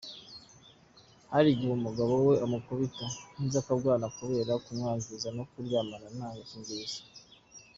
[1.33, 7.01] Hari igihe umugabo we amukubita nk’iz’akabwana kubera kumwangira ko baryamana nta gakingirizo.